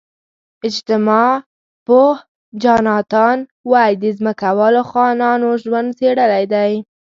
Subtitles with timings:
[0.67, 1.29] اجتماع
[1.85, 2.11] پوه
[2.63, 3.37] جاناتان
[3.71, 6.73] وی د ځمکوالو خانانو ژوند څېړلی دی.